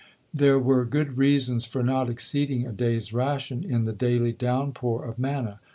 '"There 0.33 0.57
were 0.57 0.83
good 0.83 1.15
reasons 1.19 1.67
for 1.67 1.83
not 1.83 2.09
exceeding 2.09 2.65
a 2.65 2.71
day's 2.71 3.13
ration 3.13 3.63
in 3.63 3.83
the 3.83 3.93
daily 3.93 4.31
downpour 4.31 5.05
of 5.05 5.19
manna. 5.19 5.59